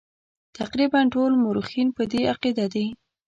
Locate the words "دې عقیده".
2.11-2.65